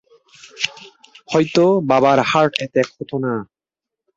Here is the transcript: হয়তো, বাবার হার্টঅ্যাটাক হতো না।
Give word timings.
হয়তো, 1.29 1.63
বাবার 1.89 2.19
হার্টঅ্যাটাক 2.29 2.87
হতো 2.97 3.15
না। 3.25 3.33